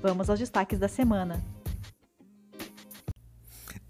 [0.00, 1.42] Vamos aos destaques da semana.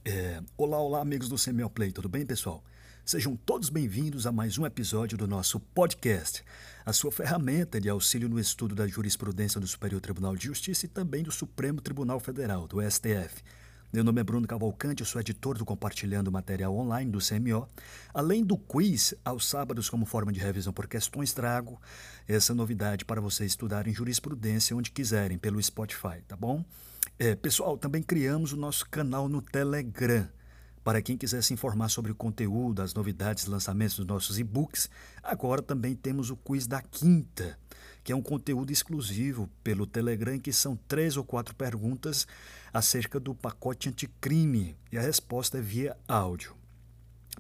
[0.05, 2.62] É, olá, olá, amigos do CMO Play, tudo bem, pessoal?
[3.05, 6.45] Sejam todos bem-vindos a mais um episódio do nosso podcast,
[6.84, 10.88] a sua ferramenta de auxílio no estudo da jurisprudência do Superior Tribunal de Justiça e
[10.88, 13.42] também do Supremo Tribunal Federal, do STF.
[13.93, 17.69] Meu nome é Bruno Cavalcante, eu sou editor do Compartilhando Material Online do CMO.
[18.12, 21.81] Além do quiz, aos sábados, como forma de revisão por questões, trago
[22.27, 26.65] essa novidade para vocês estudarem jurisprudência onde quiserem, pelo Spotify, tá bom?
[27.17, 30.28] É, pessoal, também criamos o nosso canal no Telegram.
[30.83, 34.91] Para quem quiser se informar sobre o conteúdo, as novidades, lançamentos dos nossos e-books,
[35.23, 37.56] agora também temos o quiz da quinta,
[38.07, 42.25] que é um conteúdo exclusivo pelo Telegram, que são três ou quatro perguntas
[42.73, 46.55] acerca do pacote anticrime e a resposta é via áudio.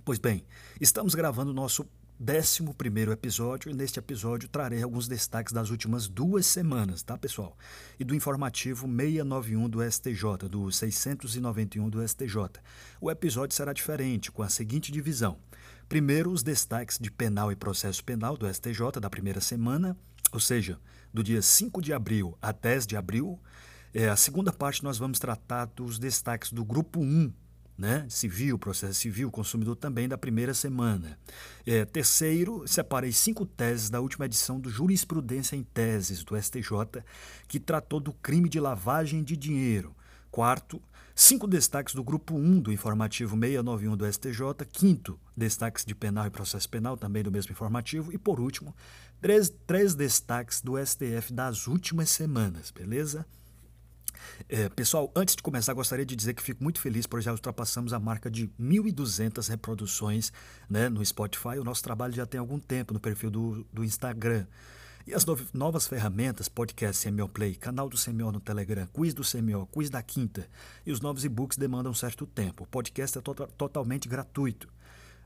[0.04, 0.44] Pois bem,
[0.80, 1.86] estamos gravando o nosso
[2.20, 2.64] 11
[3.12, 7.56] episódio e neste episódio trarei alguns destaques das últimas duas semanas, tá pessoal?
[7.96, 12.60] E do informativo 691 do STJ, do 691 do STJ.
[13.00, 15.38] O episódio será diferente, com a seguinte divisão.
[15.88, 19.96] Primeiro, os destaques de penal e processo penal do STJ da primeira semana,
[20.36, 20.78] ou seja,
[21.14, 23.40] do dia 5 de abril a 10 de abril,
[23.94, 27.32] é, a segunda parte nós vamos tratar dos destaques do grupo 1,
[27.78, 28.04] né?
[28.10, 31.18] civil, processo civil, consumidor também da primeira semana.
[31.66, 37.02] É, terceiro, separei cinco teses da última edição do Jurisprudência em Teses do STJ,
[37.48, 39.96] que tratou do crime de lavagem de dinheiro.
[40.30, 40.82] Quarto,
[41.16, 44.66] cinco destaques do grupo 1 do informativo 691 do STJ.
[44.70, 48.12] Quinto, destaques de penal e processo penal, também do mesmo informativo.
[48.12, 48.76] E por último,
[49.20, 53.26] três, três destaques do STF das últimas semanas, beleza?
[54.48, 57.92] É, pessoal, antes de começar, gostaria de dizer que fico muito feliz por já ultrapassamos
[57.92, 60.32] a marca de 1.200 reproduções
[60.68, 61.58] né, no Spotify.
[61.58, 64.46] O nosso trabalho já tem algum tempo no perfil do, do Instagram.
[65.06, 65.24] E as
[65.54, 70.02] novas ferramentas, podcast CMO Play, canal do CMO no Telegram, quiz do CMO, quiz da
[70.02, 70.48] quinta
[70.84, 72.64] e os novos e-books demandam um certo tempo.
[72.64, 74.68] O podcast é to totalmente gratuito.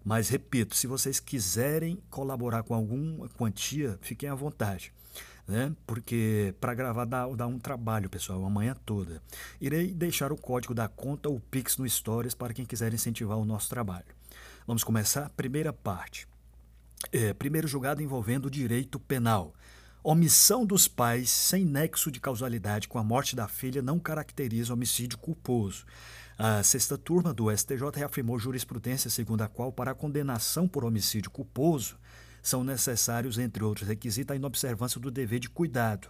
[0.04, 4.92] Mas, repito, se vocês quiserem colaborar com alguma quantia, fiquem à vontade
[5.50, 5.74] né?
[5.86, 9.20] Porque para gravar dá, dá um trabalho, pessoal, a manhã toda.
[9.60, 13.44] Irei deixar o código da conta ou Pix no Stories para quem quiser incentivar o
[13.44, 14.06] nosso trabalho.
[14.66, 15.28] Vamos começar?
[15.30, 16.26] Primeira parte.
[17.10, 19.52] É, primeiro julgado envolvendo direito penal.
[20.02, 25.18] Omissão dos pais sem nexo de causalidade com a morte da filha não caracteriza homicídio
[25.18, 25.84] culposo.
[26.38, 31.30] A sexta turma do STJ reafirmou jurisprudência segundo a qual, para a condenação por homicídio
[31.30, 31.98] culposo,
[32.42, 36.08] são necessários, entre outros requisitos, a inobservância do dever de cuidado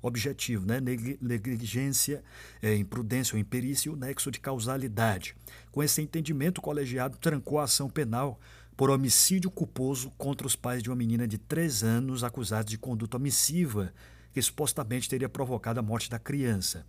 [0.00, 0.80] objetivo, né?
[1.20, 2.22] negligência,
[2.60, 5.34] é, imprudência ou imperícia e o nexo de causalidade.
[5.70, 8.38] Com esse entendimento, o colegiado trancou a ação penal
[8.76, 13.16] por homicídio culposo contra os pais de uma menina de 3 anos acusados de conduta
[13.16, 13.92] omissiva
[14.32, 16.86] que supostamente teria provocado a morte da criança.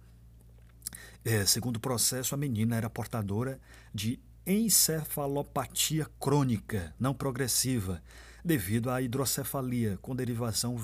[1.26, 3.60] É, segundo o processo, a menina era portadora
[3.94, 8.02] de encefalopatia crônica, não progressiva,
[8.44, 10.76] devido à hidrocefalia com derivação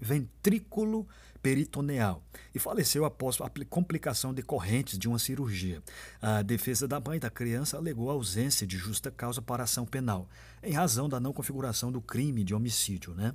[0.00, 1.06] ventrículo
[1.42, 2.22] peritoneal
[2.54, 5.82] e faleceu após a complicação decorrentes de uma cirurgia.
[6.20, 10.28] A defesa da mãe da criança alegou ausência de justa causa para ação penal,
[10.62, 13.14] em razão da não configuração do crime de homicídio.
[13.14, 13.34] Né?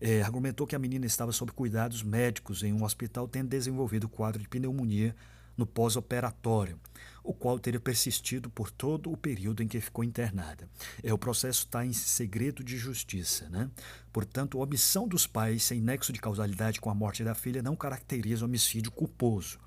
[0.00, 4.40] É, argumentou que a menina estava sob cuidados médicos em um hospital tendo desenvolvido quadro
[4.42, 5.14] de pneumonia
[5.56, 6.78] no pós-operatório
[7.24, 10.68] o qual teria persistido por todo o período em que ficou internada.
[11.02, 13.48] É, o processo está em segredo de justiça.
[13.48, 13.70] Né?
[14.12, 17.74] Portanto, a omissão dos pais sem nexo de causalidade com a morte da filha não
[17.74, 19.58] caracteriza homicídio culposo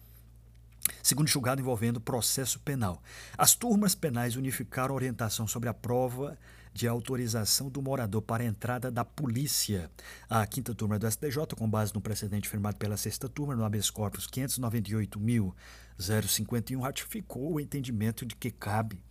[1.04, 3.02] segundo julgado envolvendo processo penal.
[3.38, 6.38] As turmas penais unificaram orientação sobre a prova
[6.78, 9.90] de autorização do morador para a entrada da polícia.
[10.30, 13.90] A quinta turma do STJ, com base no precedente firmado pela sexta turma, no habeas
[13.90, 19.02] corpus 598.051, ratificou o entendimento de que cabe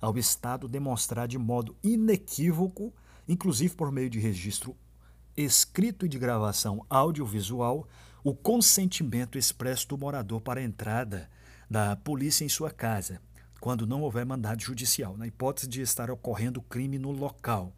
[0.00, 2.92] ao Estado demonstrar de modo inequívoco,
[3.28, 4.76] inclusive por meio de registro
[5.36, 7.86] escrito e de gravação audiovisual,
[8.24, 11.30] o consentimento expresso do morador para a entrada
[11.70, 13.20] da polícia em sua casa,
[13.62, 17.72] quando não houver mandado judicial, na hipótese de estar ocorrendo crime no local.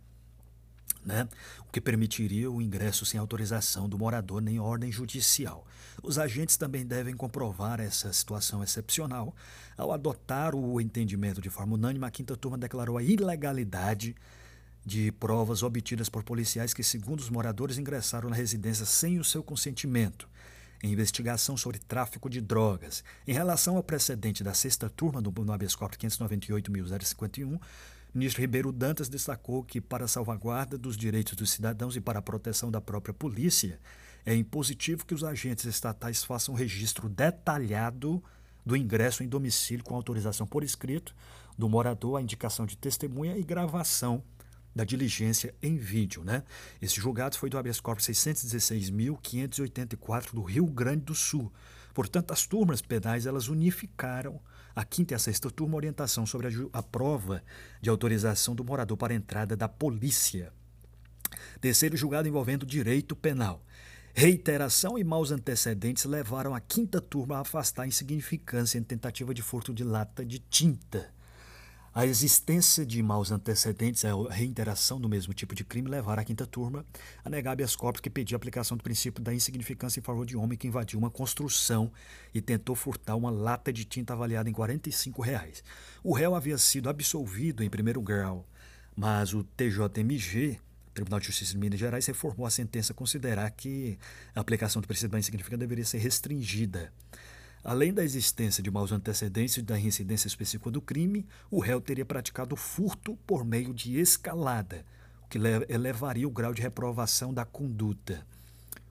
[1.05, 1.29] né?
[1.69, 5.67] o que permitiria o ingresso sem autorização do morador nem ordem judicial.
[6.03, 9.37] Os agentes também devem comprovar essa situação excepcional.
[9.77, 14.17] Ao adotar o entendimento de forma unânime, a quinta turma declarou a ilegalidade
[14.87, 19.43] de provas obtidas por policiais que, segundo os moradores, ingressaram na residência sem o seu
[19.43, 20.27] consentimento.
[20.83, 23.03] Em investigação sobre tráfico de drogas.
[23.27, 27.61] Em relação ao precedente da sexta turma do habeas corpus 598.051, o
[28.15, 32.23] ministro Ribeiro Dantas destacou que, para a salvaguarda dos direitos dos cidadãos e para a
[32.23, 33.81] proteção da própria polícia,
[34.25, 38.23] é impositivo que os agentes estatais façam registro detalhado
[38.65, 41.15] do ingresso em domicílio com autorização por escrito
[41.59, 44.23] do morador, a indicação de testemunha e gravação
[44.75, 46.25] da diligência em vídeo.
[46.25, 46.43] Né?
[46.81, 51.53] Esse julgado foi do habeas corpus 616.584 do Rio Grande do Sul.
[51.93, 54.41] Portanto, as turmas penais elas unificaram
[54.75, 57.41] a quinta e a sexta turma orientação sobre a, a prova
[57.81, 60.53] de autorização do morador para a entrada da polícia.
[61.61, 63.65] Terceiro julgado envolvendo direito penal.
[64.13, 69.43] Reiteração e maus antecedentes levaram a quinta turma a afastar a insignificância em tentativa de
[69.43, 71.14] furto de lata de tinta.
[71.97, 76.45] A existência de maus antecedentes, a reiteração do mesmo tipo de crime, levaram a quinta
[76.45, 76.85] turma
[77.25, 80.37] a negar habeas corpus que pedia a aplicação do princípio da insignificância em favor de
[80.37, 81.93] homem que invadiu uma construção
[82.35, 85.63] e tentou furtar uma lata de tinta avaliada em 45 reais.
[86.03, 88.45] O réu havia sido absolvido em primeiro grau,
[88.97, 90.59] mas o TJMG,
[90.93, 93.97] Tribunal de Justiça de Minas Gerais, reformou a sentença considerar que
[94.35, 96.93] a aplicação do princípio da insignificância deveria ser restringida.
[97.65, 102.05] Além da existência de maus antecedentes e da reincidência específica do crime, o réu teria
[102.05, 104.85] praticado furto por meio de escalada,
[105.25, 105.39] o que
[105.71, 108.27] elevaria o grau de reprovação da conduta.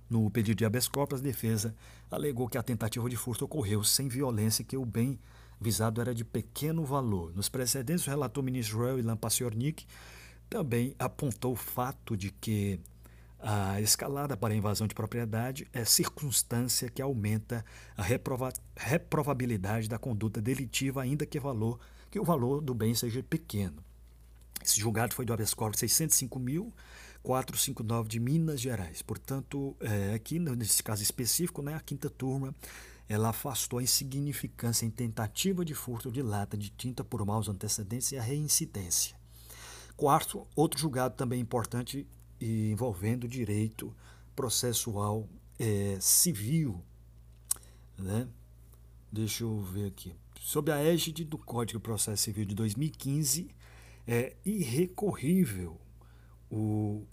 [0.10, 1.75] No pedido de habeas corpus, a defesa
[2.10, 5.19] alegou que a tentativa de furto ocorreu sem violência e que o bem
[5.62, 7.31] visado era de pequeno valor.
[7.36, 9.86] Nos precedentes, o relator ministro Joel Ilan Paciornik
[10.50, 12.80] também apontou o fato de que
[13.45, 17.66] a escalada para a invasão de propriedade é circunstância que aumenta
[17.98, 21.78] a reprova reprovabilidade da conduta delitiva, ainda que, valor,
[22.10, 23.84] que o valor do bem seja pequeno.
[24.63, 29.01] Esse julgado foi do habeas corpus 605.459 de Minas Gerais.
[29.01, 32.56] Portanto, é, aqui nesse caso específico, né, a quinta turma
[33.10, 38.13] ela afastou a insignificância em tentativa de furto de lata de tinta por maus antecedentes
[38.13, 39.18] e a reincidência.
[39.98, 42.07] Quarto, outro julgado também importante
[42.44, 43.95] e envolvendo direito
[44.36, 46.84] processual é, civil.
[47.98, 48.28] Né?
[49.10, 50.13] Deixa eu ver aqui.
[50.42, 53.50] Sob a égide do Código de Processo Civil de 2015,
[54.06, 55.80] é irrecorrível
[56.51, 57.06] o.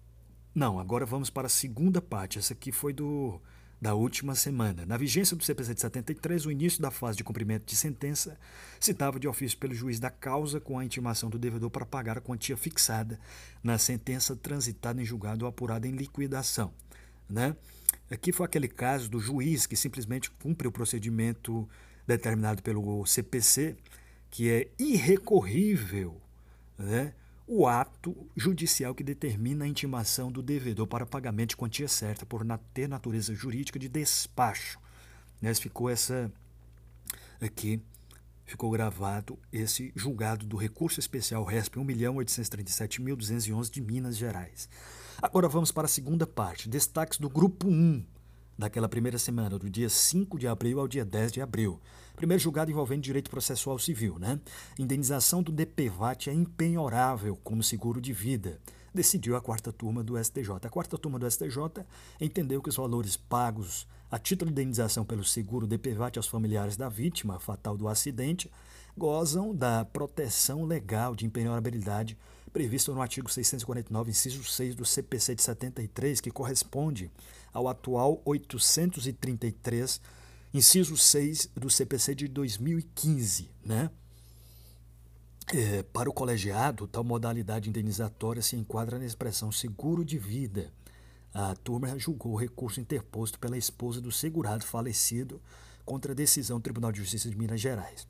[0.52, 2.36] Não, agora vamos para a segunda parte.
[2.36, 3.40] Essa aqui foi do
[3.80, 4.84] da última semana.
[4.84, 8.38] Na vigência do CPC de 73, o início da fase de cumprimento de sentença
[8.78, 12.20] citava de ofício pelo juiz da causa com a intimação do devedor para pagar a
[12.20, 13.18] quantia fixada
[13.62, 16.72] na sentença transitada em julgado ou apurada em liquidação.
[17.28, 17.56] Né?
[18.10, 21.66] Aqui foi aquele caso do juiz que simplesmente cumpre o procedimento
[22.06, 23.76] determinado pelo CPC,
[24.30, 26.20] que é irrecorrível,
[26.76, 27.14] né?
[27.52, 32.46] O ato judicial que determina a intimação do devedor para pagamento de quantia certa por
[32.72, 34.78] ter natureza jurídica de despacho.
[35.42, 35.52] Né?
[35.52, 36.32] Ficou essa
[37.40, 37.82] aqui,
[38.46, 44.68] ficou gravado esse julgado do recurso especial RESP 1.837.211 de Minas Gerais.
[45.20, 48.04] Agora vamos para a segunda parte, destaques do grupo 1
[48.56, 51.80] daquela primeira semana, do dia 5 de abril ao dia 10 de abril.
[52.20, 54.38] Primeiro julgado envolvendo direito processual civil, né?
[54.78, 58.60] Indenização do DPVAT é impenhorável como seguro de vida.
[58.92, 60.50] Decidiu a quarta turma do STJ.
[60.66, 61.82] A quarta turma do STJ
[62.20, 66.90] entendeu que os valores pagos a título de indenização pelo seguro DPVAT aos familiares da
[66.90, 68.52] vítima fatal do acidente
[68.94, 72.18] gozam da proteção legal de impenhorabilidade
[72.52, 77.10] prevista no artigo 649, inciso 6 do CPC de 73, que corresponde
[77.50, 80.02] ao atual 833,
[80.52, 83.50] inciso 6 do CPC de 2015.
[83.64, 83.90] Né?
[85.52, 90.72] É, para o colegiado, tal modalidade indenizatória se enquadra na expressão seguro de vida.
[91.32, 95.40] A turma julgou o recurso interposto pela esposa do segurado falecido
[95.84, 98.06] contra a decisão do Tribunal de Justiça de Minas Gerais,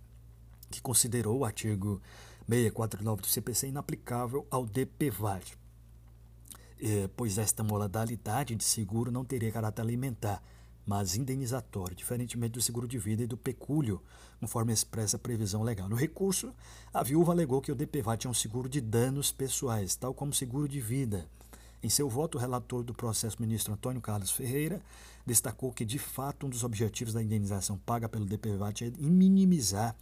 [0.70, 2.00] que considerou o artigo
[2.48, 5.56] 649 do CPC inaplicável ao DPVAT,
[6.82, 10.42] é, pois esta modalidade de seguro não teria caráter alimentar,
[10.90, 14.02] mas indenizatório, diferentemente do seguro de vida e do pecúlio,
[14.40, 15.88] conforme expressa a previsão legal.
[15.88, 16.52] No recurso,
[16.92, 20.68] a viúva alegou que o DPVAT é um seguro de danos pessoais, tal como seguro
[20.68, 21.28] de vida.
[21.80, 24.82] Em seu voto, o relator do processo, ministro Antônio Carlos Ferreira,
[25.24, 29.94] destacou que, de fato, um dos objetivos da indenização paga pelo DPVAT é minimizar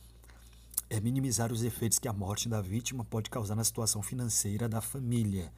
[0.89, 4.81] é minimizar os efeitos que a morte da vítima pode causar na situação financeira da
[4.81, 5.53] família.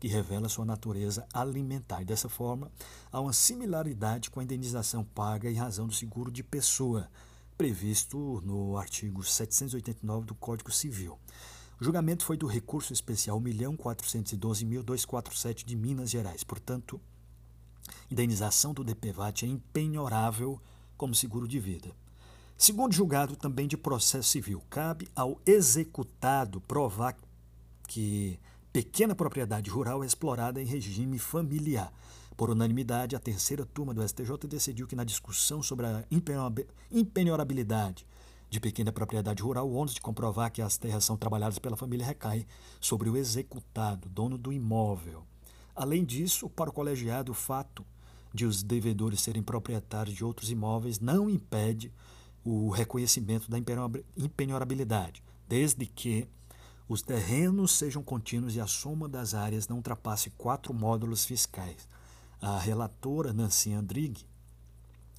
[0.00, 2.00] Que revela sua natureza alimentar.
[2.00, 2.72] E dessa forma,
[3.12, 7.08] há uma similaridade com a indenização paga em razão do seguro de pessoa,
[7.56, 11.18] previsto no artigo 789 do Código Civil.
[11.78, 16.42] O julgamento foi do recurso especial 1.412.247 de Minas Gerais.
[16.42, 16.98] Portanto,
[18.10, 20.58] indenização do DPVAT é impenhorável
[20.96, 21.94] como seguro de vida.
[22.56, 27.16] Segundo julgado também de processo civil, cabe ao executado provar
[27.86, 28.40] que
[28.72, 31.92] pequena propriedade rural é explorada em regime familiar.
[32.36, 36.04] Por unanimidade, a terceira turma do STJ decidiu que, na discussão sobre a
[36.90, 38.06] impenhorabilidade
[38.48, 42.06] de pequena propriedade rural, o ônus de comprovar que as terras são trabalhadas pela família
[42.06, 42.46] recai
[42.80, 45.24] sobre o executado, dono do imóvel.
[45.74, 47.84] Além disso, para o colegiado, o fato
[48.32, 51.92] de os devedores serem proprietários de outros imóveis não impede
[52.44, 53.58] o reconhecimento da
[54.16, 56.26] impenhorabilidade, desde que
[56.90, 61.86] os terrenos sejam contínuos e a soma das áreas não ultrapasse quatro módulos fiscais.
[62.42, 64.26] A relatora Nancy Andrighi,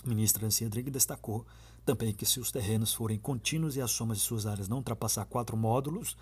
[0.04, 1.46] ministra Nancy Andrighi, destacou
[1.86, 5.24] também que se os terrenos forem contínuos e a soma de suas áreas não ultrapassar
[5.24, 6.18] quatro módulos,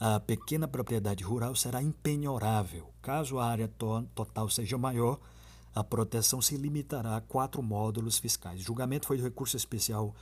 [0.00, 2.92] a pequena propriedade rural será impenhorável.
[3.00, 5.20] Caso a área to total seja maior,
[5.76, 8.62] a proteção se limitará a quatro módulos fiscais.
[8.62, 10.12] O julgamento foi do recurso especial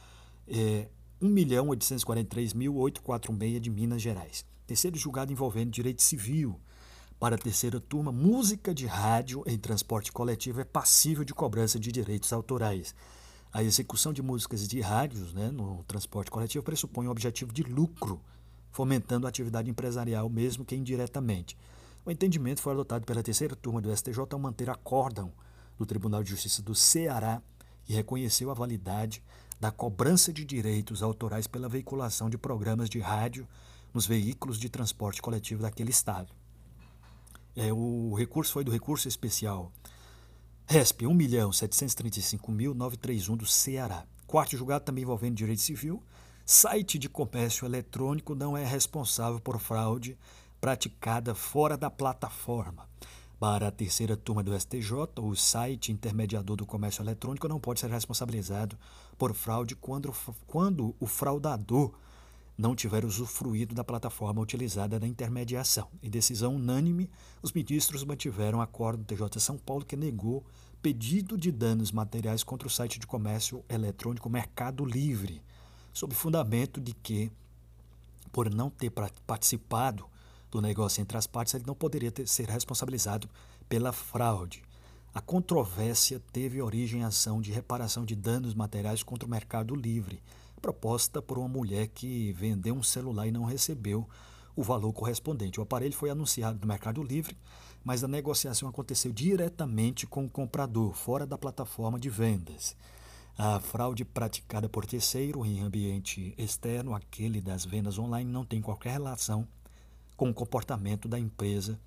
[0.46, 0.86] é,
[1.22, 4.44] 1.843.846 de Minas Gerais.
[4.66, 6.58] Terceiro julgado envolvendo direito civil.
[7.20, 11.92] Para a terceira turma, música de rádio em transporte coletivo é passível de cobrança de
[11.92, 12.92] direitos autorais.
[13.52, 18.20] A execução de músicas de rádios né, no transporte coletivo pressupõe o objetivo de lucro,
[18.72, 21.56] fomentando a atividade empresarial, mesmo que indiretamente.
[22.04, 25.32] O entendimento foi adotado pela terceira turma do STJ ao manter acórdão
[25.78, 27.40] do Tribunal de Justiça do Ceará
[27.88, 29.22] e reconheceu a validade
[29.60, 33.46] da cobrança de direitos autorais pela veiculação de programas de rádio
[33.96, 36.30] nos veículos de transporte coletivo daquele estado.
[37.56, 39.72] É, o recurso foi do recurso especial
[40.66, 44.04] RESP 1.735.931 do Ceará.
[44.26, 46.02] Quarto julgado também envolvendo direito civil.
[46.44, 50.18] Site de comércio eletrônico não é responsável por fraude
[50.60, 52.86] praticada fora da plataforma.
[53.40, 57.88] Para a terceira turma do STJ, o site intermediador do comércio eletrônico não pode ser
[57.88, 58.78] responsabilizado
[59.16, 60.14] por fraude quando,
[60.46, 61.94] quando o fraudador
[62.56, 65.88] não tiver usufruído da plataforma utilizada na intermediação.
[66.02, 67.10] Em decisão unânime,
[67.42, 70.44] os ministros mantiveram acordo do TJ São Paulo que negou
[70.80, 75.42] pedido de danos materiais contra o site de comércio eletrônico Mercado Livre,
[75.92, 77.30] sob fundamento de que,
[78.32, 78.90] por não ter
[79.26, 80.06] participado
[80.50, 83.28] do negócio entre as partes, ele não poderia ter, ser responsabilizado
[83.68, 84.62] pela fraude.
[85.12, 90.22] A controvérsia teve origem em ação de reparação de danos materiais contra o Mercado Livre,
[90.60, 94.08] proposta por uma mulher que vendeu um celular e não recebeu
[94.54, 95.60] o valor correspondente.
[95.60, 97.36] O aparelho foi anunciado no Mercado Livre,
[97.84, 102.74] mas a negociação aconteceu diretamente com o comprador, fora da plataforma de vendas.
[103.38, 108.92] A fraude praticada por terceiro em ambiente externo, aquele das vendas online, não tem qualquer
[108.92, 109.46] relação
[110.16, 111.78] com o comportamento da empresa,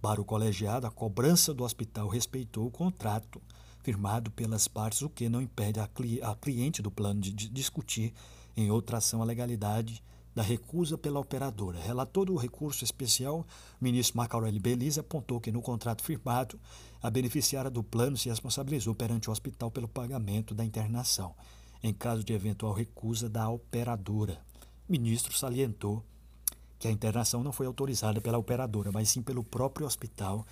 [0.00, 3.40] Para o colegiado, a cobrança do hospital respeitou o contrato
[3.82, 8.14] firmado pelas partes, o que não impede a, cli a cliente do plano de discutir
[8.56, 10.02] em outra ação a legalidade
[10.34, 11.78] da recusa pela operadora.
[11.78, 13.46] Relator do recurso especial,
[13.80, 16.58] o ministro Marco Aurélio Belize apontou que no contrato firmado,
[17.02, 21.34] a beneficiária do plano se responsabilizou perante o hospital pelo pagamento da internação,
[21.82, 24.40] em caso de eventual recusa da operadora.
[24.88, 26.02] O ministro salientou
[26.78, 30.46] que a internação não foi autorizada pela operadora, mas sim pelo próprio hospital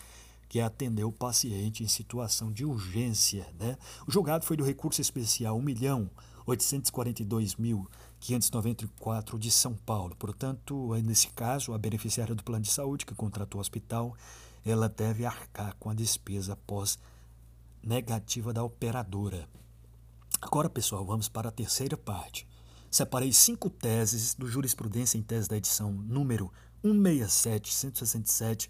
[0.48, 3.46] que atendeu o paciente em situação de urgência.
[3.58, 3.78] Né?
[4.06, 6.10] O julgado foi do recurso especial 1 milhão
[6.46, 7.88] 842 mil
[8.20, 10.14] 594 de São Paulo.
[10.16, 14.14] Portanto, nesse caso, a beneficiária do plano de saúde que contratou o hospital,
[14.64, 16.98] ela deve arcar com a despesa após
[17.82, 19.48] negativa da operadora.
[20.40, 22.46] Agora, pessoal, vamos para a terceira parte.
[22.90, 26.52] Separei cinco teses do Jurisprudência em Tese da edição número
[26.84, 28.68] 167-167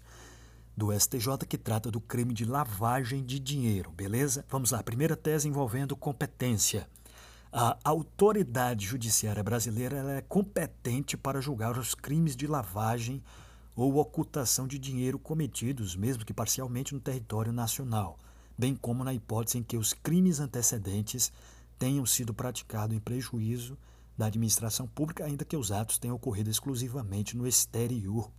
[0.75, 4.45] do STJ que trata do crime de lavagem de dinheiro, beleza?
[4.49, 6.87] Vamos lá, primeira tese envolvendo competência.
[7.53, 13.21] A autoridade judiciária brasileira é competente para julgar os crimes de lavagem
[13.75, 18.17] ou ocultação de dinheiro cometidos, mesmo que parcialmente, no território nacional,
[18.57, 21.29] bem como na hipótese em que os crimes antecedentes
[21.77, 23.77] tenham sido praticados em prejuízo
[24.17, 28.31] da administração pública, ainda que os atos tenham ocorrido exclusivamente no exterior.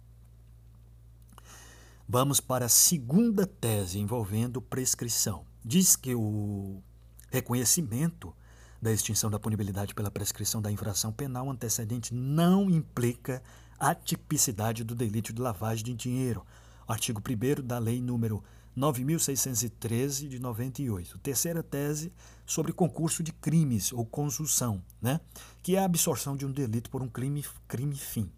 [2.08, 5.44] Vamos para a segunda tese envolvendo prescrição.
[5.62, 6.82] Diz que o
[7.30, 8.34] reconhecimento
[8.82, 13.40] da extinção da punibilidade pela prescrição da infração penal antecedente não implica
[13.78, 16.44] a tipicidade do delito de lavagem de dinheiro.
[16.86, 18.42] Artigo 1 da Lei número
[18.76, 21.16] 9.613 de 98.
[21.18, 22.12] Terceira tese
[22.44, 25.20] sobre concurso de crimes ou conjunção, né?
[25.62, 28.28] que é a absorção de um delito por um crime, crime fim.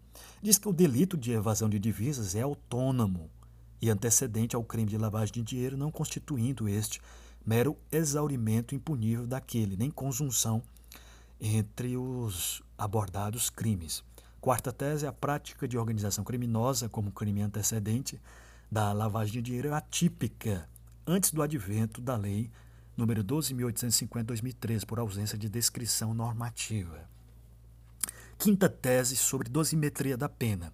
[0.43, 3.31] Diz que o delito de evasão de divisas é autônomo
[3.81, 7.01] e antecedente ao crime de lavagem de dinheiro, não constituindo este
[7.45, 10.61] mero exaurimento impunível daquele, nem conjunção
[11.39, 14.03] entre os abordados crimes.
[14.41, 18.19] Quarta tese, a prática de organização criminosa como crime antecedente
[18.71, 20.67] da lavagem de dinheiro é atípica
[21.05, 22.49] antes do advento da lei
[22.95, 27.09] número 12.850-2013, por ausência de descrição normativa.
[28.37, 30.73] Quinta tese sobre dosimetria da pena.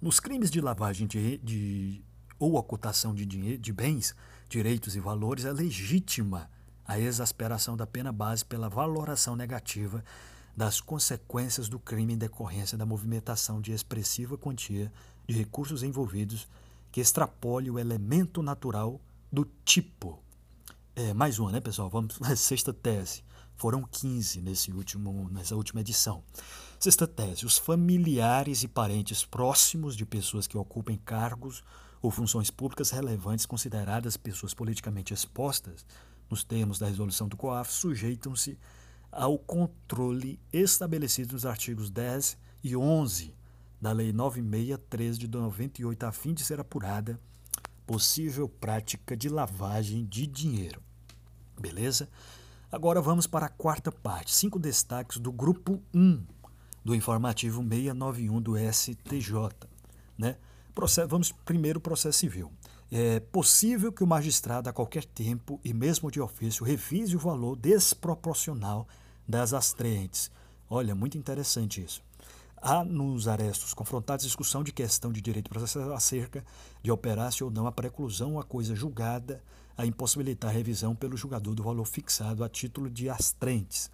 [0.00, 2.02] Nos crimes de lavagem de, de
[2.38, 4.14] ou ocultação de, dinheiro, de bens,
[4.48, 6.50] direitos e valores, é legítima
[6.84, 10.04] a exasperação da pena base pela valoração negativa
[10.56, 14.90] das consequências do crime em decorrência da movimentação de expressiva quantia
[15.26, 16.48] de recursos envolvidos
[16.90, 20.18] que extrapole o elemento natural do tipo.
[20.94, 21.90] É, mais uma, né, pessoal?
[21.90, 23.22] Vamos à sexta tese.
[23.56, 26.22] Foram 15 nesse último, nessa última edição.
[26.78, 31.62] Sexta tese: os familiares e parentes próximos de pessoas que ocupem cargos
[32.00, 35.86] ou funções públicas relevantes consideradas pessoas politicamente expostas,
[36.28, 38.58] nos termos da resolução do COAF, sujeitam-se
[39.10, 43.34] ao controle estabelecido nos artigos 10 e 11
[43.80, 47.20] da Lei 9613 de 98, a fim de ser apurada
[47.86, 50.82] possível prática de lavagem de dinheiro.
[51.58, 52.08] Beleza?
[52.70, 56.26] Agora vamos para a quarta parte, cinco destaques do grupo 1
[56.84, 59.68] do informativo 691 do STJ,
[60.18, 60.36] né?
[61.08, 62.52] Vamos primeiro processo civil.
[62.92, 67.56] É possível que o magistrado, a qualquer tempo e mesmo de ofício, revise o valor
[67.56, 68.86] desproporcional
[69.26, 70.30] das astrentes.
[70.68, 72.02] Olha, muito interessante isso.
[72.60, 76.44] Há nos arestos confrontados discussão de questão de direito processual acerca
[76.82, 79.42] de operar-se ou não a preclusão a coisa julgada
[79.76, 83.90] a impossibilitar a revisão pelo julgador do valor fixado a título de astrentes.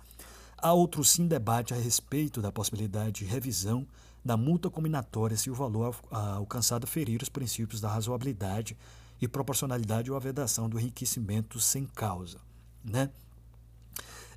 [0.57, 3.87] Há outro sim debate a respeito da possibilidade de revisão
[4.25, 8.77] da multa combinatória se o valor alcançado ferir os princípios da razoabilidade
[9.21, 12.41] e proporcionalidade ou a vedação do enriquecimento sem causa.
[12.85, 13.11] Né?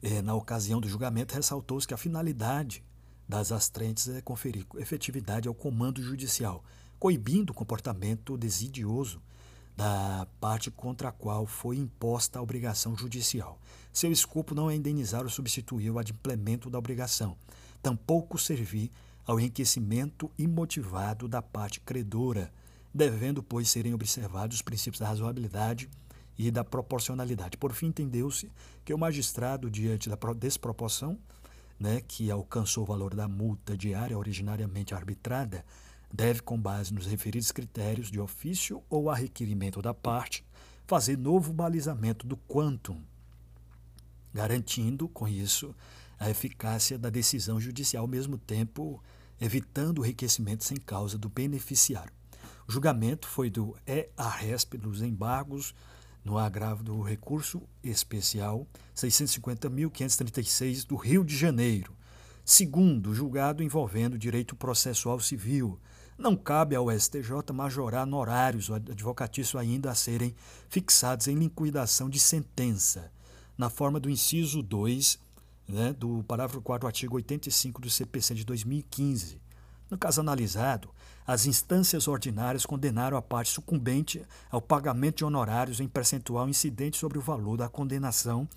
[0.02, 2.84] É, na ocasião do julgamento, ressaltou-se que a finalidade
[3.28, 6.64] das astrentes é conferir efetividade ao comando judicial,
[7.00, 9.22] coibindo o comportamento desidioso
[9.76, 13.60] da parte contra a qual foi imposta a obrigação judicial.
[13.92, 17.36] Seu escopo não é indenizar ou substituir o adimplemento da obrigação,
[17.82, 18.92] tampouco servir
[19.26, 22.52] ao enriquecimento imotivado da parte credora,
[22.94, 25.90] devendo, pois, serem observados os princípios da razoabilidade
[26.38, 27.58] e da proporcionalidade.
[27.58, 28.52] Por fim, entendeu-se
[28.84, 31.18] que o magistrado, diante da desproporção
[31.80, 35.66] né, que alcançou o valor da multa diária originariamente arbitrada,
[36.14, 40.46] deve, com base nos referidos critérios de ofício ou a requerimento da parte,
[40.88, 43.02] fazer novo balizamento do quantum,
[44.34, 45.76] garantindo, com isso,
[46.20, 49.04] a eficácia da decisão judicial, ao mesmo tempo
[49.40, 52.14] evitando o enriquecimento sem causa do beneficiário.
[52.68, 55.76] O julgamento foi do EARESP nos embargos
[56.24, 61.96] no agravo do recurso especial 650.536 do Rio de Janeiro.
[62.44, 65.80] Segundo, julgado envolvendo direito processual civil.
[66.18, 70.36] Não cabe ao STJ majorar honorários advocatícios ainda a serem
[70.70, 73.12] fixados em liquidação de sentença,
[73.58, 75.20] na forma do inciso 2
[75.68, 79.42] né, do parágrafo 4 do artigo 85 do CPC de 2015.
[79.90, 80.90] No caso analisado,
[81.28, 87.18] as instâncias ordinárias condenaram a parte sucumbente ao pagamento de honorários em percentual incidente sobre
[87.18, 88.48] o valor da condenação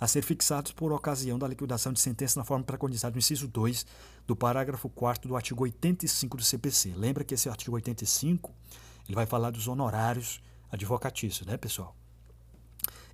[0.00, 3.84] a ser fixados por ocasião da liquidação de sentença na forma preconizada no inciso 2
[4.26, 6.94] do parágrafo 4 do artigo 85 do CPC.
[6.96, 8.52] Lembra que esse artigo 85
[9.06, 10.40] ele vai falar dos honorários
[10.70, 11.96] advocatícios, né, pessoal?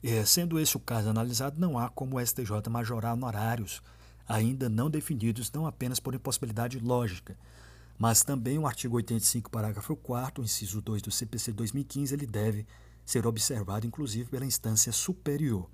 [0.06, 3.80] É, sendo esse o caso analisado, não há como o STJ majorar honorários
[4.28, 7.34] ainda não definidos, não apenas por impossibilidade lógica,
[7.98, 12.66] mas também o artigo 85, parágrafo 4 inciso 2 do CPC 2015, ele deve
[13.02, 15.70] ser observado, inclusive, pela instância superior.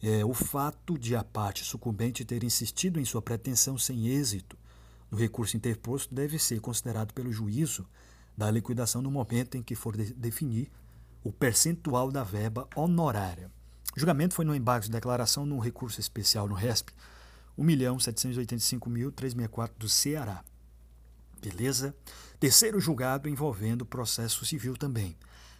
[0.00, 4.56] É, o fato de a parte sucumbente ter insistido em sua pretensão sem êxito
[5.10, 7.84] no recurso interposto deve ser considerado pelo juízo
[8.36, 10.70] da liquidação no momento em que for de definir
[11.24, 13.50] o percentual da verba honorária.
[13.96, 16.92] O julgamento foi no embargo de declaração no recurso especial no RESP
[17.58, 20.44] 1.785.364 do Ceará.
[21.40, 21.94] Beleza?
[22.40, 25.16] Terceiro julgado envolvendo processo civil também.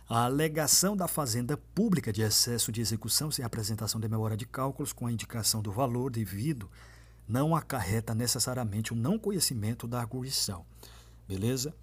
[0.09, 4.93] A alegação da Fazenda Pública de excesso de execução sem apresentação de memória de cálculos
[4.93, 6.69] com a indicação do valor devido
[7.27, 10.67] não acarreta necessariamente o não conhecimento da arguição.
[11.27, 11.75] Beleza?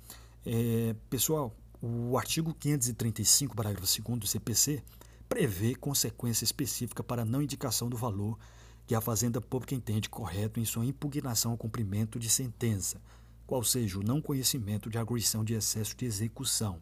[0.45, 4.83] É, pessoal, o artigo 535, parágrafo 2 do CPC,
[5.31, 8.37] prevê consequência específica para não indicação do valor
[8.85, 13.01] que a Fazenda Pública entende correto em sua impugnação ao cumprimento de sentença
[13.47, 16.81] qual seja o não conhecimento de agruição de excesso de execução.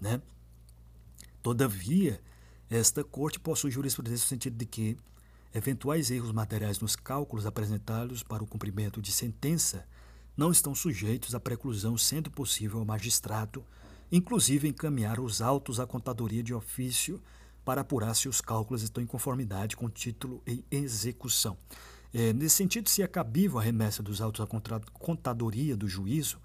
[0.00, 0.18] Né?
[1.42, 2.22] Todavia,
[2.70, 4.96] esta Corte possui jurisprudência no sentido de que
[5.52, 9.86] eventuais erros materiais nos cálculos apresentados para o cumprimento de sentença
[10.34, 13.62] não estão sujeitos à preclusão, sendo possível ao magistrado,
[14.10, 17.22] inclusive, encaminhar os autos à contadoria de ofício
[17.64, 21.56] para apurar se os cálculos estão em conformidade com o título em execução.
[22.12, 24.46] É, nesse sentido, se é cabível a remessa dos autos à
[24.92, 26.40] contadoria do juízo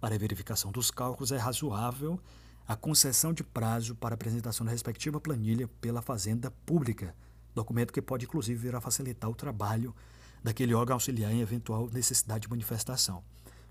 [0.00, 2.20] para a verificação dos cálculos, é razoável
[2.66, 7.14] a concessão de prazo para apresentação da respectiva planilha pela Fazenda Pública,
[7.54, 9.94] documento que pode inclusive vir a facilitar o trabalho
[10.42, 13.22] daquele órgão auxiliar em eventual necessidade de manifestação.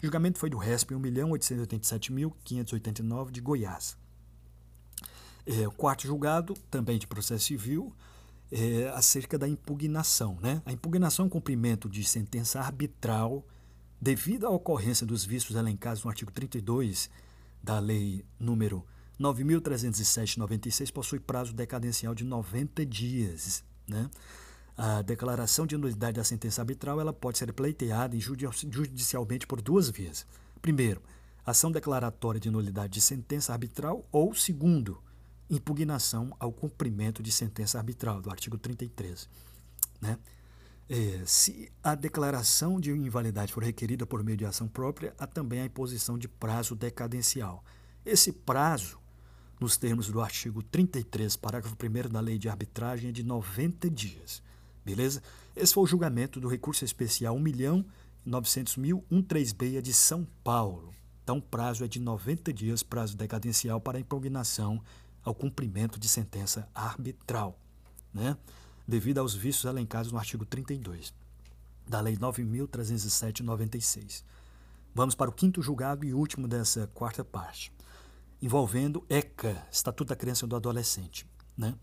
[0.01, 3.97] O julgamento foi do RESP 1.887.589 de Goiás.
[5.45, 7.93] É, o quarto julgado, também de processo civil,
[8.51, 10.37] é, acerca da impugnação.
[10.41, 10.61] Né?
[10.65, 13.45] A impugnação é um cumprimento de sentença arbitral
[13.99, 17.09] devido à ocorrência dos vícios elencados no artigo 32
[17.61, 18.85] da Lei número
[19.19, 23.63] 9.307-96 possui prazo decadencial de 90 dias.
[23.87, 24.09] Né?
[24.75, 30.25] A declaração de nulidade da sentença arbitral ela pode ser pleiteada judicialmente por duas vias.
[30.61, 31.01] Primeiro,
[31.45, 35.01] ação declaratória de nulidade de sentença arbitral ou, segundo,
[35.49, 39.29] impugnação ao cumprimento de sentença arbitral, do artigo 33.
[40.01, 40.17] Né?
[40.89, 45.61] É, se a declaração de invalidade for requerida por meio de ação própria, há também
[45.61, 47.63] a imposição de prazo decadencial.
[48.05, 48.99] Esse prazo,
[49.59, 54.43] nos termos do artigo 33, parágrafo 1 da Lei de Arbitragem, é de 90 dias.
[54.85, 55.23] Beleza?
[55.55, 60.93] Esse foi o julgamento do recurso especial 1.900.013B de São Paulo.
[61.23, 64.81] Então, o prazo é de 90 dias, prazo decadencial para impugnação
[65.23, 67.59] ao cumprimento de sentença arbitral,
[68.13, 68.37] né?
[68.87, 71.13] devido aos vícios elencados no artigo 32
[71.87, 74.23] da Lei 9.307-96.
[74.95, 77.71] Vamos para o quinto julgado e último dessa quarta parte,
[78.41, 81.27] envolvendo ECA, Estatuto da Criança e do Adolescente.
[81.57, 81.75] Né?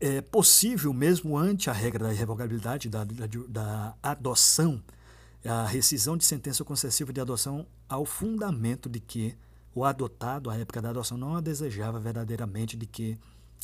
[0.00, 4.82] É possível, mesmo ante a regra da irrevogabilidade da, da, da adoção,
[5.44, 9.36] a rescisão de sentença concessiva de adoção ao fundamento de que
[9.74, 13.18] o adotado, à época da adoção, não a desejava verdadeiramente de que,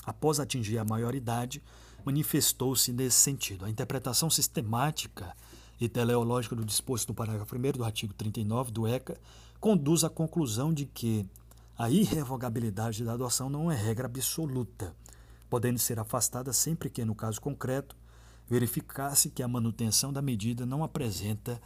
[0.04, 1.62] após atingir a maioridade,
[2.04, 3.64] manifestou-se nesse sentido.
[3.64, 5.34] A interpretação sistemática
[5.80, 9.18] e teleológica do disposto do parágrafo 1 do artigo 39 do ECA
[9.58, 11.26] conduz à conclusão de que
[11.78, 14.94] a irrevogabilidade da adoção não é regra absoluta,
[15.48, 17.96] podendo ser afastada sempre que, no caso concreto,
[18.48, 21.60] verificasse que a manutenção da medida não apresenta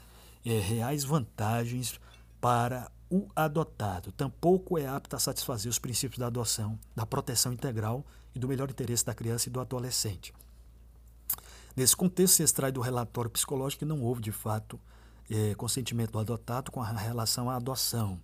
[0.45, 1.99] é, reais vantagens
[2.41, 8.05] para o adotado, tampouco é apta a satisfazer os princípios da adoção, da proteção integral
[8.35, 10.35] e do melhor interesse da criança e do adolescente.
[11.77, 14.81] Nesse contexto, se extrai do relatório psicológico que não houve, de fato,
[15.31, 18.21] é, consentimento do adotado com relação à adoção,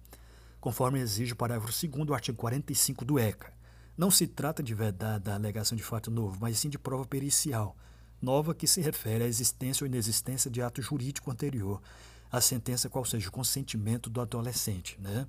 [0.60, 3.52] conforme exige o parágrafo 2 do artigo 45 do ECA.
[3.96, 7.76] Não se trata de vedada alegação de fato novo, mas sim de prova pericial,
[8.20, 11.80] nova que se refere à existência ou inexistência de ato jurídico anterior
[12.30, 14.96] à sentença, qual seja o consentimento do adolescente.
[15.00, 15.26] Né?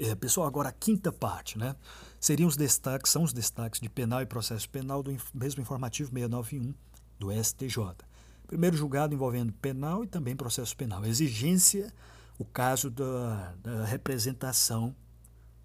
[0.01, 1.75] É, pessoal, agora a quinta parte, né?
[2.21, 6.73] Seriam os destaques, são os destaques de penal e processo penal do mesmo informativo 691
[7.19, 7.95] do STJ.
[8.47, 11.05] Primeiro julgado envolvendo penal e também processo penal.
[11.05, 11.93] Exigência,
[12.37, 14.95] o caso da, da representação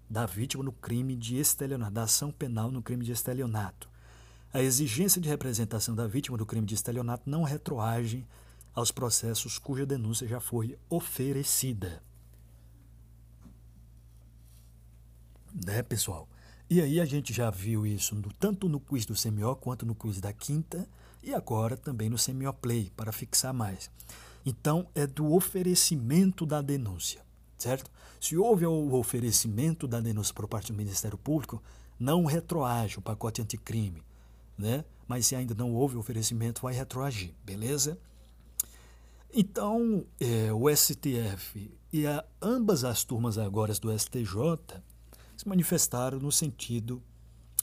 [0.09, 3.89] da vítima no crime de estelionato, da ação penal no crime de estelionato.
[4.53, 8.27] A exigência de representação da vítima do crime de estelionato não retroage
[8.73, 12.03] aos processos cuja denúncia já foi oferecida.
[15.63, 16.27] Né, pessoal?
[16.69, 19.95] E aí a gente já viu isso no, tanto no quiz do CMO quanto no
[19.95, 20.87] quiz da quinta
[21.23, 23.89] e agora também no Semioplay, para fixar mais.
[24.45, 27.21] Então, é do oferecimento da denúncia,
[27.57, 27.89] certo?
[28.19, 31.63] Se houve o oferecimento da denúncia por parte do Ministério Público,
[31.97, 34.03] não retroage o pacote anticrime,
[34.57, 34.83] né?
[35.07, 37.97] Mas se ainda não houve oferecimento, vai retroagir, beleza?
[39.33, 44.83] Então, é, o STF e a, ambas as turmas agora do STJ
[45.35, 47.01] se manifestaram no sentido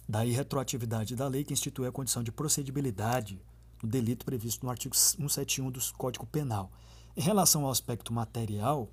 [0.09, 3.41] da irretroatividade da lei que institui a condição de procedibilidade
[3.83, 6.71] o delito previsto no artigo 171 do Código Penal.
[7.17, 8.89] Em relação ao aspecto material,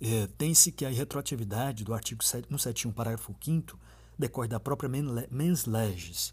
[0.00, 3.78] é, tem-se que a irretroatividade do artigo 171, parágrafo 5
[4.18, 4.88] decorre da própria
[5.30, 6.32] mens legis,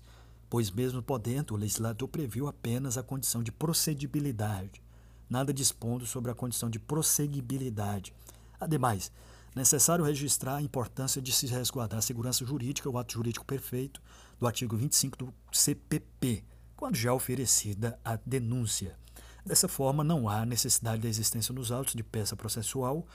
[0.50, 4.82] pois mesmo podendo, o legislador previu apenas a condição de procedibilidade,
[5.30, 8.14] nada dispondo sobre a condição de prosseguibilidade.
[8.60, 9.12] Ademais,
[9.56, 14.02] necessário registrar a importância de se resguardar a segurança jurídica, o ato jurídico perfeito,
[14.39, 16.44] do artigo 25 do CPP,
[16.76, 18.98] quando já oferecida a denúncia.
[19.46, 23.06] Dessa forma, não há necessidade da existência nos autos de peça processual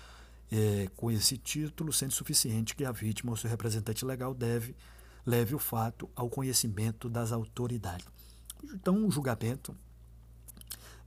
[0.53, 4.77] é, com esse título, sendo suficiente que a vítima ou seu representante legal deve
[5.29, 8.07] leve o fato ao conhecimento das autoridades.
[8.73, 9.77] Então, o julgamento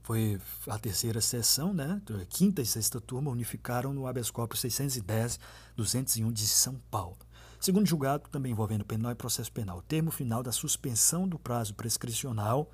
[0.02, 2.00] foi a terceira sessão, né?
[2.28, 7.16] Quinta e sexta turma unificaram no habeas corpus 610-201 de São Paulo.
[7.60, 12.68] Segundo julgado, também envolvendo penal e processo penal, termo final da suspensão do prazo prescricional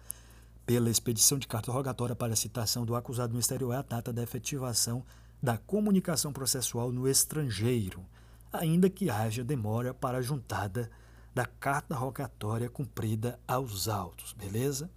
[0.65, 4.13] pela expedição de carta rogatória para a citação do acusado no exterior é a data
[4.13, 5.05] da efetivação
[5.43, 8.05] da comunicação processual no estrangeiro,
[8.53, 10.91] ainda que haja demora para a juntada
[11.35, 14.91] da carta rogatória cumprida aos autos, beleza?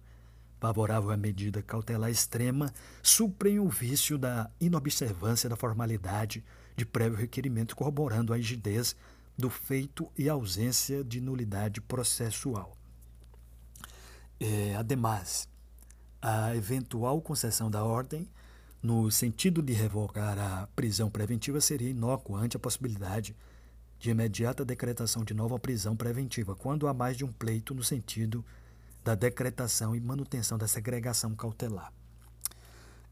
[0.59, 6.43] favorável à medida cautelar extrema suprem o vício da inobservância da formalidade
[6.75, 8.95] de prévio requerimento, corroborando a rigidez
[9.37, 12.75] do feito e ausência de nulidade processual.
[14.39, 15.47] É, ademais,
[16.27, 18.27] a eventual concessão da ordem,
[18.81, 23.35] no sentido de revogar a prisão preventiva, seria inócua ante a possibilidade
[23.99, 28.43] de imediata decretação de nova prisão preventiva, quando há mais de um pleito no sentido
[29.03, 31.93] da decretação e manutenção da segregação cautelar.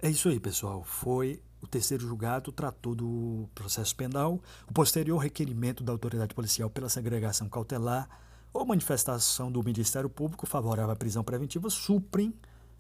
[0.02, 0.84] É isso aí, pessoal.
[0.84, 6.90] Foi o terceiro julgado tratou do processo penal, o posterior requerimento da autoridade policial pela
[6.90, 8.10] segregação cautelar
[8.52, 12.34] ou manifestação do Ministério Público favorável à prisão preventiva suprem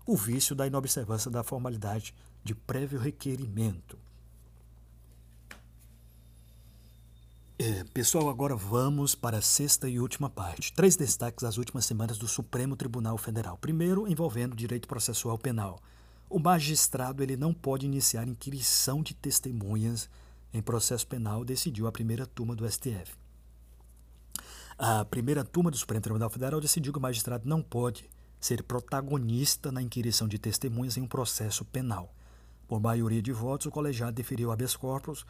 [0.05, 2.13] o vício da inobservância da formalidade
[2.43, 3.97] de prévio requerimento.
[7.57, 10.73] É, pessoal, agora vamos para a sexta e última parte.
[10.73, 13.57] Três destaques das últimas semanas do Supremo Tribunal Federal.
[13.57, 15.79] Primeiro, envolvendo direito processual penal.
[16.29, 20.09] O magistrado ele não pode iniciar inquirição de testemunhas
[20.53, 23.15] em processo penal, decidiu a primeira turma do STF.
[24.77, 28.09] A primeira turma do Supremo Tribunal Federal decidiu que o magistrado não pode
[28.43, 32.13] ser protagonista na inquirição de testemunhas em um processo penal.
[32.67, 35.25] Por maioria de votos, o colegiado deferiu habeas corpus,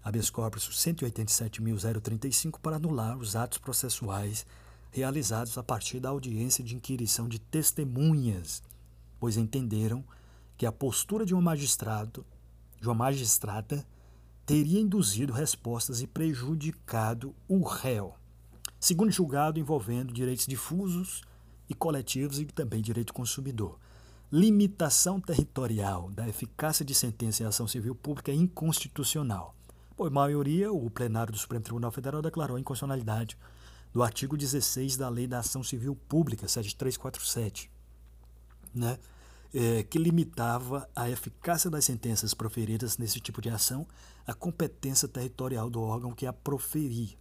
[0.00, 4.46] habeas corpus 187.035 para anular os atos processuais
[4.92, 8.62] realizados a partir da audiência de inquirição de testemunhas,
[9.18, 10.04] pois entenderam
[10.56, 12.24] que a postura de um magistrado,
[12.80, 13.84] de uma magistrada,
[14.46, 18.14] teria induzido respostas e prejudicado o réu.
[18.78, 21.22] Segundo julgado envolvendo direitos difusos
[21.72, 23.78] e coletivos e também direito consumidor.
[24.30, 29.54] Limitação territorial da eficácia de sentença em ação civil pública é inconstitucional.
[29.96, 33.36] Por maioria, o plenário do Supremo Tribunal Federal declarou a inconstitucionalidade
[33.92, 37.70] do artigo 16 da Lei da Ação Civil Pública, 7347,
[38.74, 38.98] né?
[39.54, 43.86] é, que limitava a eficácia das sentenças proferidas nesse tipo de ação
[44.26, 47.16] à competência territorial do órgão que a proferia.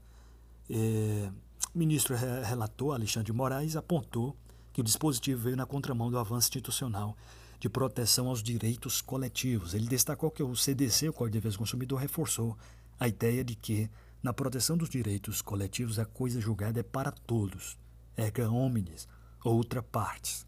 [0.70, 1.30] É,
[1.74, 4.36] o ministro relator Alexandre Moraes apontou
[4.74, 7.16] que o dispositivo veio na contramão do avanço institucional
[7.60, 9.74] de proteção aos direitos coletivos.
[9.74, 12.58] Ele destacou que o CDC, o Código de Defesa do Consumidor, reforçou
[13.00, 13.90] a ideia de que
[14.24, 17.78] na proteção dos direitos coletivos a coisa julgada é para todos,
[18.16, 19.08] erga omnes,
[19.44, 20.46] outra partes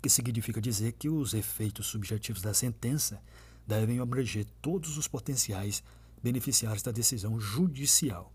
[0.00, 3.22] que significa dizer que os efeitos subjetivos da sentença
[3.66, 5.82] devem abranger todos os potenciais
[6.22, 8.32] beneficiários da decisão judicial.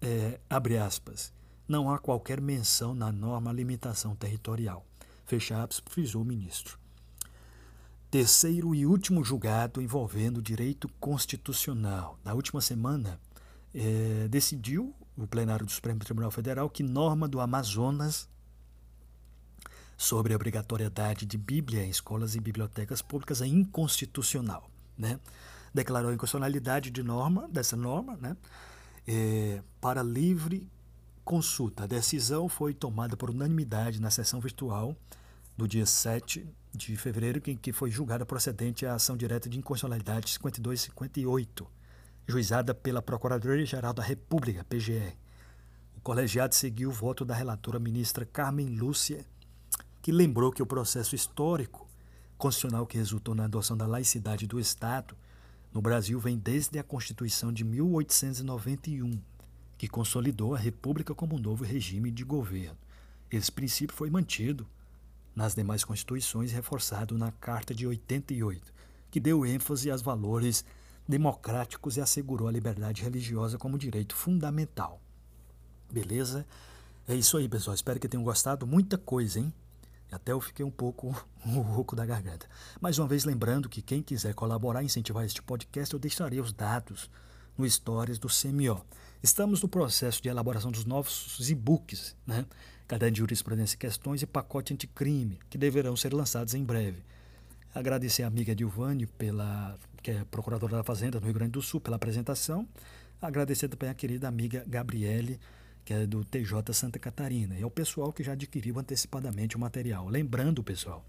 [0.00, 1.32] É, abre aspas.
[1.68, 4.84] Não há qualquer menção na norma limitação territorial.
[5.24, 6.78] Fecha aspas, frisou o ministro.
[8.10, 12.18] Terceiro e último julgado envolvendo direito constitucional.
[12.24, 13.20] Na última semana,
[13.72, 18.28] é, decidiu o plenário do Supremo Tribunal Federal que norma do Amazonas
[19.96, 24.68] sobre a obrigatoriedade de Bíblia em escolas e bibliotecas públicas é inconstitucional.
[24.98, 25.20] Né?
[25.72, 28.36] Declarou a inconstitucionalidade de norma, dessa norma né?
[29.06, 30.70] É, para livre
[31.24, 31.84] consulta.
[31.84, 34.96] A decisão foi tomada por unanimidade na sessão virtual
[35.56, 40.30] do dia 7 de fevereiro, em que foi julgada procedente a ação direta de inconstitucionalidade
[40.30, 41.66] 52 e 58,
[42.26, 45.14] juizada pela Procuradoria-Geral da República, PGR.
[45.96, 49.24] O colegiado seguiu o voto da relatora ministra Carmen Lúcia
[50.02, 51.88] que lembrou que o processo histórico
[52.38, 55.14] constitucional que resultou na adoção da laicidade do Estado
[55.72, 59.20] no Brasil vem desde a Constituição de 1891,
[59.78, 62.76] que consolidou a República como um novo regime de governo.
[63.30, 64.66] Esse princípio foi mantido
[65.34, 68.72] nas demais constituições reforçado na Carta de 88,
[69.10, 70.64] que deu ênfase aos valores
[71.08, 75.00] democráticos e assegurou a liberdade religiosa como direito fundamental.
[75.90, 76.46] Beleza?
[77.06, 77.74] É isso aí, pessoal.
[77.74, 78.66] Espero que tenham gostado.
[78.66, 79.52] Muita coisa, hein?
[80.10, 81.08] Até eu fiquei um pouco
[81.44, 82.46] rouco da garganta.
[82.80, 86.52] Mais uma vez, lembrando que quem quiser colaborar e incentivar este podcast, eu deixarei os
[86.52, 87.10] dados
[87.56, 88.84] no Stories do CMO.
[89.22, 92.46] Estamos no processo de elaboração dos novos e-books, né?
[92.88, 97.04] Caderno de Jurisprudência e Questões e Pacote Anticrime, que deverão ser lançados em breve.
[97.72, 101.80] Agradecer a amiga Dilvane, pela, que é procuradora da Fazenda no Rio Grande do Sul,
[101.80, 102.66] pela apresentação.
[103.22, 105.38] Agradecer também a querida amiga Gabriele,
[105.90, 107.58] que é do TJ Santa Catarina.
[107.58, 110.06] E é o pessoal que já adquiriu antecipadamente o material.
[110.06, 111.04] Lembrando, pessoal,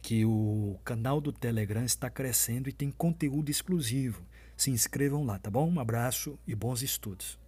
[0.00, 4.22] que o canal do Telegram está crescendo e tem conteúdo exclusivo.
[4.56, 5.68] Se inscrevam lá, tá bom?
[5.68, 7.41] Um abraço e bons estudos.